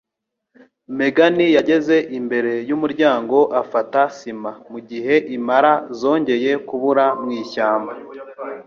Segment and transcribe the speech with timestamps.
[0.97, 7.93] Megan yageze imbere yumuryango afata sima mugihe impala zongeye kubura mwishyamba.